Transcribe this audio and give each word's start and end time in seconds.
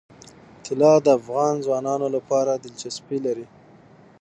طلا 0.65 0.93
د 1.05 1.07
افغان 1.19 1.53
ځوانانو 1.65 2.07
لپاره 2.15 2.51
دلچسپي 2.63 3.17
لري. 3.25 3.45